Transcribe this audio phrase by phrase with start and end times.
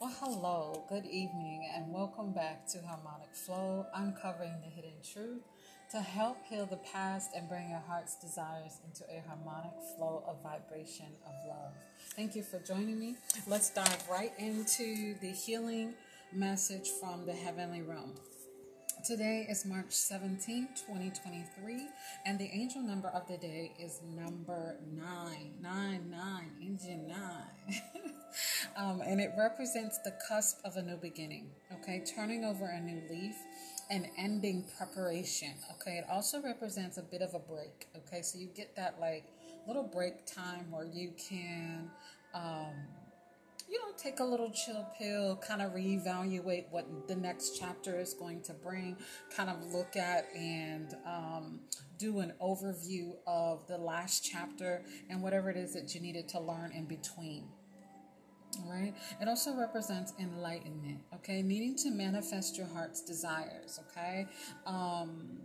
[0.00, 5.42] Well, hello, good evening, and welcome back to Harmonic Flow, uncovering the hidden truth
[5.90, 10.42] to help heal the past and bring your heart's desires into a harmonic flow of
[10.42, 11.74] vibration of love.
[12.16, 13.16] Thank you for joining me.
[13.46, 15.92] Let's dive right into the healing
[16.32, 18.14] message from the heavenly realm.
[19.04, 21.88] Today is March 17, 2023,
[22.26, 27.80] and the angel number of the day is number nine, nine, nine, engine nine.
[28.76, 32.04] um, and it represents the cusp of a new beginning, okay?
[32.14, 33.36] Turning over a new leaf
[33.90, 35.96] and ending preparation, okay?
[35.96, 38.20] It also represents a bit of a break, okay?
[38.20, 39.24] So you get that like
[39.66, 41.90] little break time where you can.
[42.34, 42.74] Um,
[43.70, 48.14] you know, take a little chill pill, kind of reevaluate what the next chapter is
[48.14, 48.96] going to bring,
[49.34, 51.60] kind of look at and um,
[51.98, 56.40] do an overview of the last chapter and whatever it is that you needed to
[56.40, 57.44] learn in between.
[58.66, 58.94] right?
[59.20, 61.00] It also represents enlightenment.
[61.16, 61.42] Okay.
[61.42, 63.80] Needing to manifest your heart's desires.
[63.90, 64.26] Okay.
[64.66, 65.40] Um,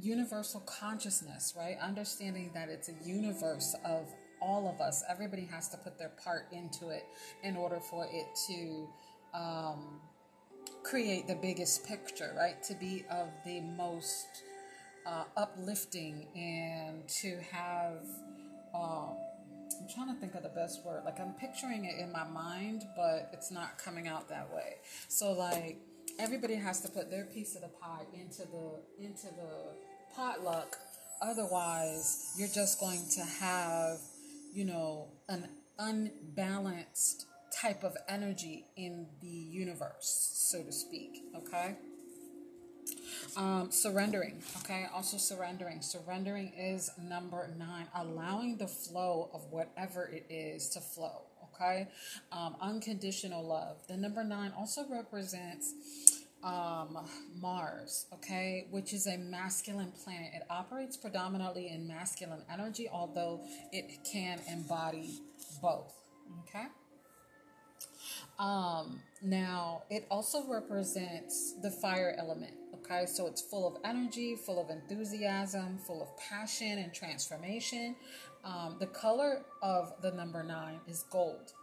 [0.00, 1.76] universal consciousness, right?
[1.80, 4.08] Understanding that it's a universe of
[4.46, 5.02] all of us.
[5.10, 7.04] Everybody has to put their part into it
[7.42, 8.88] in order for it to
[9.34, 10.00] um,
[10.84, 12.62] create the biggest picture, right?
[12.64, 14.26] To be of the most
[15.04, 18.02] uh, uplifting and to have.
[18.74, 19.16] Um,
[19.80, 21.02] I'm trying to think of the best word.
[21.04, 24.76] Like I'm picturing it in my mind, but it's not coming out that way.
[25.08, 25.78] So like
[26.18, 29.74] everybody has to put their piece of the pie into the into the
[30.14, 30.76] potluck.
[31.20, 33.98] Otherwise, you're just going to have
[34.56, 35.46] you know, an
[35.78, 41.24] unbalanced type of energy in the universe, so to speak.
[41.36, 41.76] Okay.
[43.36, 45.82] Um, surrendering, okay, also surrendering.
[45.82, 51.88] Surrendering is number nine, allowing the flow of whatever it is to flow, okay.
[52.32, 53.86] Um, unconditional love.
[53.88, 55.74] The number nine also represents
[56.46, 56.96] um,
[57.40, 60.30] Mars, okay, which is a masculine planet.
[60.32, 63.40] It operates predominantly in masculine energy, although
[63.72, 65.18] it can embody
[65.60, 65.92] both,
[66.42, 66.66] okay.
[68.38, 74.62] Um, now, it also represents the fire element, okay, so it's full of energy, full
[74.62, 77.96] of enthusiasm, full of passion and transformation.
[78.44, 81.54] Um, the color of the number nine is gold.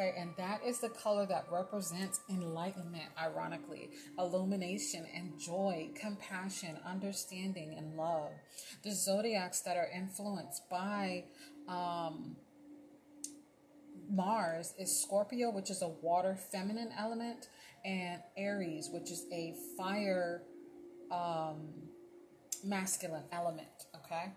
[0.00, 7.74] Okay, and that is the color that represents enlightenment, ironically, illumination and joy, compassion, understanding,
[7.76, 8.30] and love.
[8.82, 11.24] The zodiacs that are influenced by
[11.68, 12.36] um,
[14.08, 17.50] Mars is Scorpio, which is a water feminine element,
[17.84, 20.44] and Aries, which is a fire
[21.10, 21.68] um,
[22.64, 23.68] masculine element.
[23.96, 24.32] Okay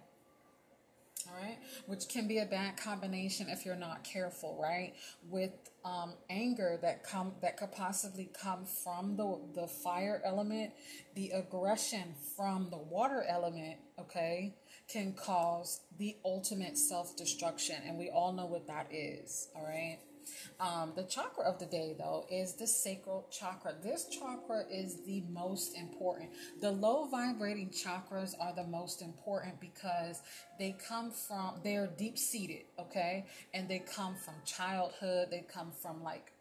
[1.27, 1.57] all right?
[1.85, 4.93] Which can be a bad combination if you're not careful right?
[5.29, 5.51] With
[5.85, 10.71] um, anger that come that could possibly come from the the fire element
[11.15, 14.55] the aggression from the water element okay
[14.87, 19.99] can cause the ultimate self-destruction and we all know what that is all right
[20.59, 23.75] um, the chakra of the day, though, is the sacral chakra.
[23.81, 26.31] This chakra is the most important.
[26.61, 30.21] The low vibrating chakras are the most important because
[30.59, 33.25] they come from, they're deep seated, okay?
[33.53, 36.32] And they come from childhood, they come from like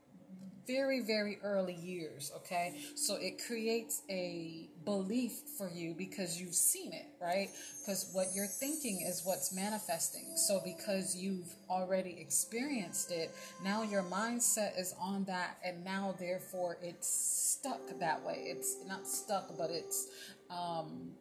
[0.66, 2.74] very, very early years, okay?
[2.94, 7.48] So it creates a belief for you because you've seen it, right?
[7.80, 10.36] Because what you're thinking is what's manifesting.
[10.36, 13.34] So because you've already experienced it,
[13.64, 18.44] now your mindset is on that, and now therefore it's stuck that way.
[18.46, 20.08] It's not stuck, but it's,
[20.50, 21.12] um,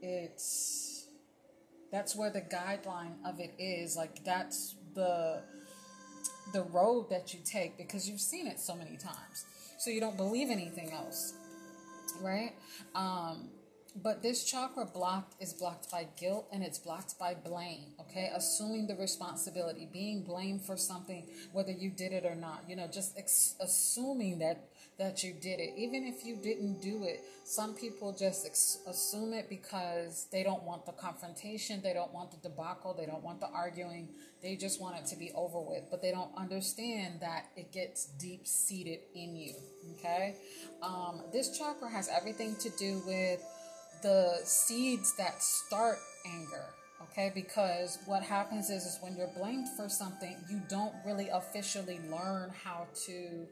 [0.00, 1.06] it's,
[1.90, 3.96] that's where the guideline of it is.
[3.96, 5.42] Like that's the,
[6.52, 9.46] the road that you take because you've seen it so many times.
[9.78, 11.34] So you don't believe anything else,
[12.20, 12.52] right?
[12.94, 13.48] Um,
[13.94, 18.30] but this chakra blocked is blocked by guilt and it's blocked by blame, okay?
[18.34, 22.86] Assuming the responsibility, being blamed for something, whether you did it or not, you know,
[22.86, 24.68] just ex- assuming that
[24.98, 25.72] that you did it.
[25.76, 30.62] Even if you didn't do it, some people just ex- assume it because they don't
[30.62, 34.08] want the confrontation, they don't want the debacle, they don't want the arguing,
[34.42, 35.84] they just want it to be over with.
[35.90, 39.54] But they don't understand that it gets deep seated in you,
[39.98, 40.36] okay?
[40.82, 43.42] Um, this chakra has everything to do with
[44.02, 46.66] the seeds that start anger
[47.00, 52.00] okay because what happens is is when you're blamed for something you don't really officially
[52.10, 53.46] learn how to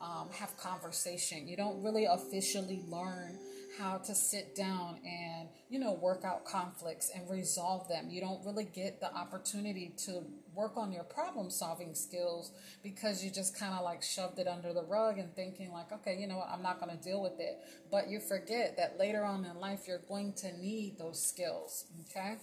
[0.00, 1.46] um, have conversation.
[1.48, 3.38] You don't really officially learn
[3.78, 8.08] how to sit down and you know work out conflicts and resolve them.
[8.10, 10.22] You don't really get the opportunity to
[10.54, 12.52] work on your problem solving skills
[12.82, 16.16] because you just kind of like shoved it under the rug and thinking like okay
[16.18, 16.48] you know what?
[16.50, 17.58] I'm not going to deal with it.
[17.90, 22.36] But you forget that later on in life you're going to need those skills okay?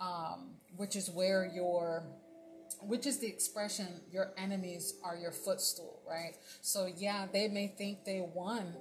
[0.00, 2.04] Um, which is where your
[2.82, 6.34] which is the expression your enemies are your footstool right?
[6.62, 8.74] So yeah they may think they won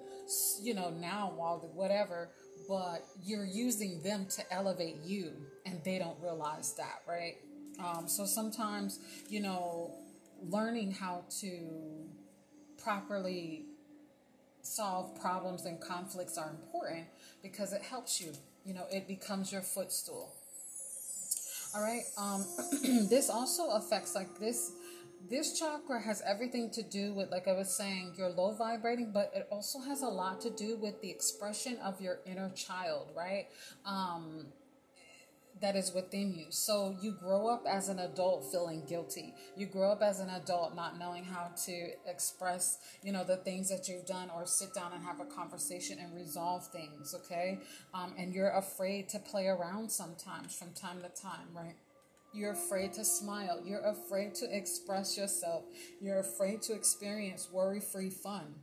[0.62, 2.30] you know, now while whatever,
[2.68, 5.32] but you're using them to elevate you
[5.66, 7.38] and they don't realize that, right?
[7.84, 9.00] Um, so sometimes,
[9.30, 9.94] you know,
[10.50, 11.58] learning how to
[12.82, 13.66] properly
[14.62, 17.08] solve problems and conflicts are important
[17.42, 18.34] because it helps you.
[18.66, 20.34] You know, it becomes your footstool.
[21.76, 22.04] All right.
[22.18, 22.46] Um,
[23.10, 24.72] this also affects like this
[25.28, 29.32] this chakra has everything to do with, like I was saying, your low vibrating, but
[29.36, 33.48] it also has a lot to do with the expression of your inner child, right?
[33.86, 34.48] Um,
[35.62, 36.46] that is within you.
[36.50, 39.34] So you grow up as an adult feeling guilty.
[39.58, 43.70] You grow up as an adult not knowing how to express, you know, the things
[43.70, 47.60] that you've done or sit down and have a conversation and resolve things, okay?
[47.94, 51.76] Um, and you're afraid to play around sometimes from time to time, right?
[52.34, 53.62] You're afraid to smile.
[53.66, 55.64] You're afraid to express yourself.
[56.00, 58.56] You're afraid to experience worry free fun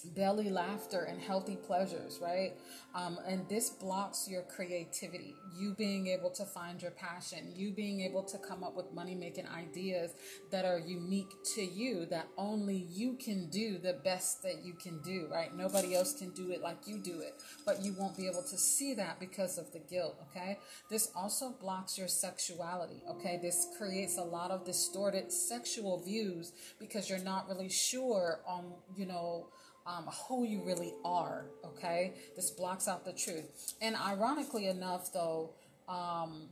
[0.00, 2.52] belly laughter and healthy pleasures, right?
[2.94, 8.00] Um, and this blocks your creativity, you being able to find your passion, you being
[8.00, 10.12] able to come up with money making ideas
[10.50, 15.00] that are unique to you, that only you can do the best that you can
[15.02, 15.54] do, right?
[15.54, 17.34] Nobody else can do it like you do it,
[17.66, 20.58] but you won't be able to see that because of the guilt, okay?
[20.90, 23.38] This also blocks your sexuality, okay?
[23.40, 29.06] This creates a lot of distorted sexual views because you're not really sure on, you
[29.06, 29.48] know,
[29.88, 31.46] um, who you really are.
[31.64, 33.74] Okay, this blocks out the truth.
[33.80, 35.50] And ironically enough, though,
[35.88, 36.48] um,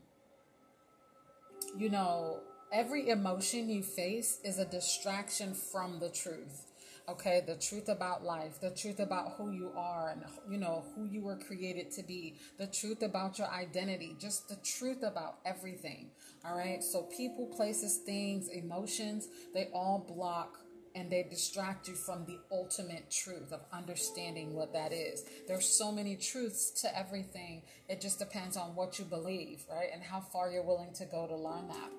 [1.77, 2.41] you know,
[2.73, 6.63] every emotion you face is a distraction from the truth.
[7.09, 11.05] Okay, the truth about life, the truth about who you are, and you know who
[11.05, 16.11] you were created to be, the truth about your identity, just the truth about everything.
[16.45, 20.59] All right, so people, places, things, emotions, they all block
[20.97, 25.25] and they distract you from the ultimate truth of understanding what that is.
[25.47, 27.63] There's so many truths to everything.
[27.89, 29.89] It just depends on what you believe, right?
[29.93, 31.91] And how far you're willing to go to learn that.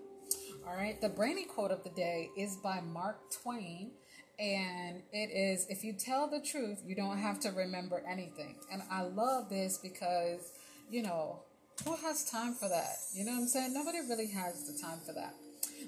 [0.68, 1.00] All right.
[1.00, 3.92] The brainy quote of the day is by Mark Twain.
[4.40, 8.56] And it is if you tell the truth, you don't have to remember anything.
[8.72, 10.52] And I love this because,
[10.90, 11.44] you know,
[11.86, 12.98] who has time for that?
[13.14, 13.74] You know what I'm saying?
[13.74, 15.34] Nobody really has the time for that.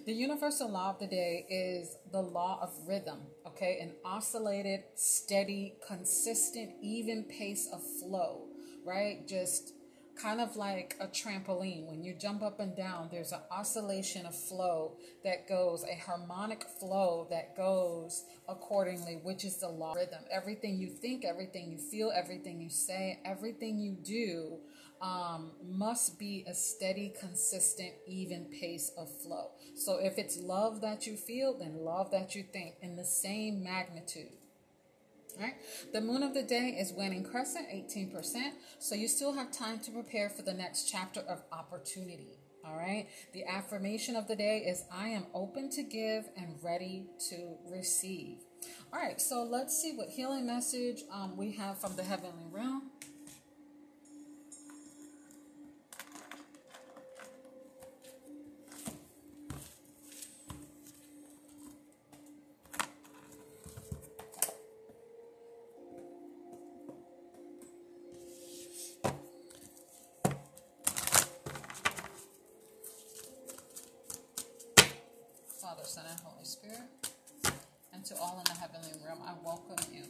[0.06, 3.80] The universal law of the day is the law of rhythm, okay?
[3.82, 8.48] An oscillated, steady, consistent, even pace of flow,
[8.86, 9.28] right?
[9.28, 9.74] Just
[10.20, 11.88] kind of like a trampoline.
[11.88, 16.64] When you jump up and down, there's an oscillation of flow that goes, a harmonic
[16.80, 20.24] flow that goes accordingly, which is the law of rhythm.
[20.32, 24.60] Everything you think, everything you feel, everything you say, everything you do
[25.02, 29.52] um, must be a steady, consistent, even pace of flow.
[29.76, 33.64] So if it's love that you feel, then love that you think in the same
[33.64, 34.32] magnitude.
[35.40, 35.56] Right?
[35.94, 38.52] The moon of the day is waning crescent, 18%.
[38.80, 42.40] So you still have time to prepare for the next chapter of opportunity.
[42.66, 43.08] All right.
[43.34, 48.40] The affirmation of the day is I am open to give and ready to receive.
[48.92, 49.20] All right.
[49.22, 52.92] So let's see what healing message um, we have from the heavenly realm.
[75.86, 76.80] Son, and Holy Spirit.
[77.94, 80.04] And to all in the heavenly realm, I welcome you.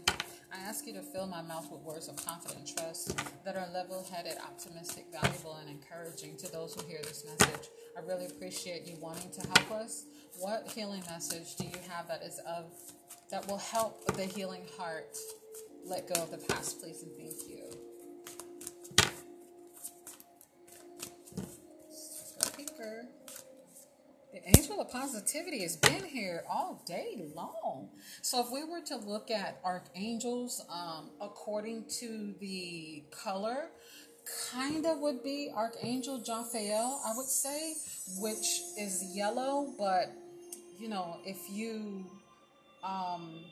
[0.52, 4.06] I ask you to fill my mouth with words of confident trust that are level
[4.12, 7.70] headed, optimistic, valuable, and encouraging to those who hear this message.
[7.98, 10.06] I really appreciate you wanting to help us.
[10.40, 12.66] What healing message do you have that is of
[13.30, 15.16] that will help the healing heart
[15.86, 17.66] let go of the past, please, and thank you.
[21.92, 23.08] Speaker.
[24.32, 27.90] The angel of positivity has been here all day long.
[28.22, 33.70] So, if we were to look at archangels um, according to the color,
[34.52, 37.74] kind of would be Archangel Jophiel, I would say,
[38.20, 39.74] which is yellow.
[39.78, 40.14] But,
[40.80, 42.06] you know, if you
[42.84, 43.46] um,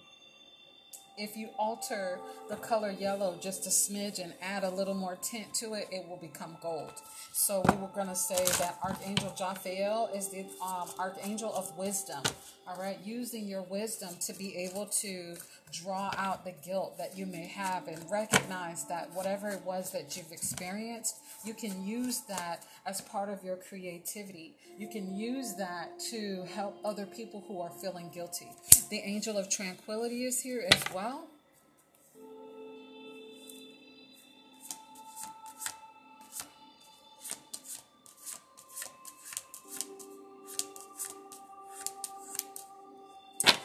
[1.18, 5.54] if you alter the color yellow just a smidge and add a little more tint
[5.56, 6.94] to it, it will become gold.
[7.34, 12.22] So we were going to say that Archangel Jophiel is the um, Archangel of Wisdom.
[12.68, 15.36] All right, using your wisdom to be able to
[15.72, 20.16] draw out the guilt that you may have and recognize that whatever it was that
[20.16, 24.56] you've experienced, you can use that as part of your creativity.
[24.78, 28.48] You can use that to help other people who are feeling guilty.
[28.90, 31.28] The angel of tranquility is here as well.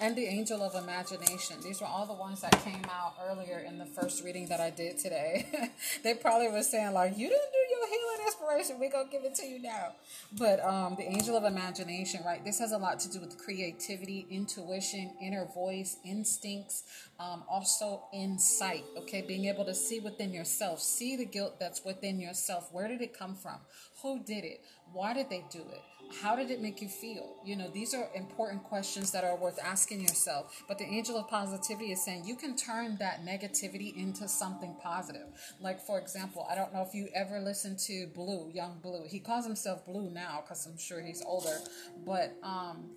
[0.02, 1.56] And the angel of imagination.
[1.62, 4.68] These were all the ones that came out earlier in the first reading that I
[4.68, 5.46] did today.
[6.02, 8.80] they probably were saying like, "You didn't do your healing inspiration.
[8.80, 9.94] We're gonna give it to you now."
[10.36, 12.44] But um, the angel of imagination, right?
[12.44, 16.82] This has a lot to do with creativity, intuition, inner voice, instincts,
[17.20, 18.84] um, also insight.
[18.98, 22.68] Okay, being able to see within yourself, see the guilt that's within yourself.
[22.72, 23.58] Where did it come from?
[24.02, 24.62] Who did it?
[24.92, 25.80] Why did they do it?
[26.20, 27.36] How did it make you feel?
[27.44, 30.62] You know, these are important questions that are worth asking yourself.
[30.68, 35.26] But the angel of positivity is saying you can turn that negativity into something positive.
[35.60, 39.04] Like, for example, I don't know if you ever listened to Blue, Young Blue.
[39.08, 41.58] He calls himself Blue now because I'm sure he's older.
[42.04, 42.90] But um,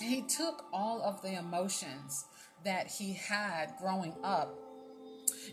[0.00, 2.24] he took all of the emotions
[2.64, 4.67] that he had growing up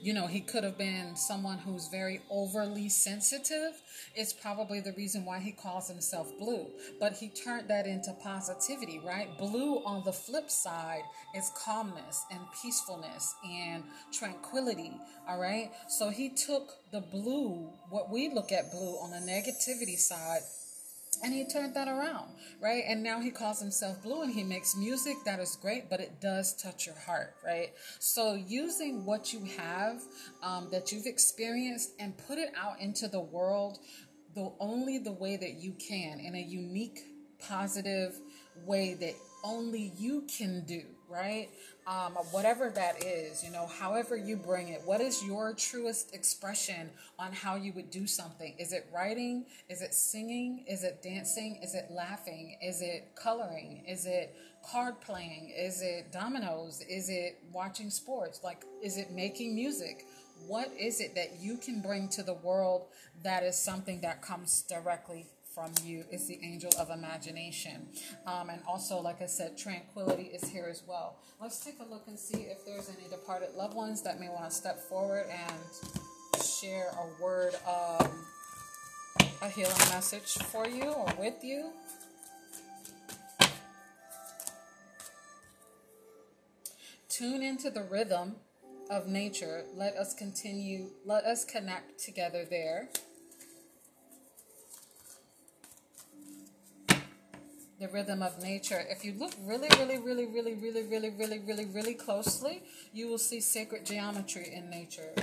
[0.02, 3.82] you know, he could have been someone who's very overly sensitive.
[4.16, 6.68] It's probably the reason why he calls himself blue.
[7.00, 9.38] But he turned that into positivity, right?
[9.38, 11.04] Blue on the flip side
[11.36, 14.92] is calmness and peacefulness and tranquility,
[15.28, 15.72] all right?
[15.90, 20.42] So he took the blue, what we look at blue on the negativity side,
[21.24, 22.30] and he turned that around,
[22.62, 22.84] right?
[22.88, 26.20] And now he calls himself Blue and he makes music that is great, but it
[26.22, 27.74] does touch your heart, right?
[28.00, 30.02] So using what you have
[30.42, 33.80] um, that you've experienced and put it out into the world
[34.36, 37.00] the only the way that you can in a unique,
[37.40, 38.20] positive
[38.66, 41.50] way that only you can do, right?
[41.88, 46.90] Um, whatever that is, you know, however you bring it, what is your truest expression
[47.20, 48.56] on how you would do something?
[48.58, 49.46] Is it writing?
[49.70, 50.66] Is it singing?
[50.68, 51.60] Is it dancing?
[51.64, 52.58] Is it laughing?
[52.62, 53.84] Is it coloring?
[53.88, 54.36] Is it
[54.70, 55.54] card playing?
[55.56, 56.82] Is it dominoes?
[56.90, 58.42] Is it watching sports?
[58.44, 60.06] Like, is it making music?
[60.48, 62.88] What is it that you can bring to the world
[63.24, 67.88] that is something that comes directly from you is the angel of imagination.
[68.28, 71.16] Um, and also, like I said, tranquility is here as well.
[71.42, 74.50] Let's take a look and see if there's any departed loved ones that may want
[74.50, 78.12] to step forward and share a word of
[79.42, 81.72] a healing message for you or with you.
[87.08, 88.36] Tune into the rhythm
[88.90, 89.64] of nature.
[89.74, 92.90] Let us continue, let us connect together there.
[97.86, 98.84] The rhythm of nature.
[98.90, 102.64] If you look really, really, really, really, really, really, really, really, really closely,
[102.94, 105.14] you will see sacred geometry in nature.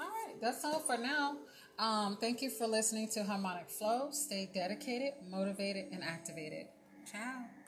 [0.00, 1.36] All right, that's all for now.
[1.84, 4.08] Um, thank you for listening to Harmonic Flow.
[4.10, 6.68] Stay dedicated, motivated, and activated.
[7.12, 7.42] Ciao.